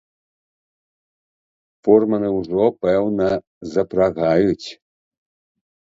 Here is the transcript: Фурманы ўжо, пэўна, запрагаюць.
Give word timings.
Фурманы 1.85 2.29
ўжо, 2.39 2.63
пэўна, 2.87 3.31
запрагаюць. 3.79 4.67